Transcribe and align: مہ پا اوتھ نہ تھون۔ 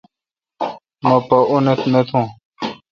مہ 1.03 1.13
پا 1.27 1.37
اوتھ 1.51 1.83
نہ 1.91 2.01
تھون۔ 2.07 2.25